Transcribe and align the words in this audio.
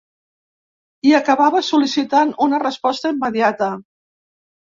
I 1.09 1.13
acabava 1.17 1.61
sol·licitant 1.67 2.33
una 2.47 2.61
resposta 2.63 3.11
immediata. 3.17 3.67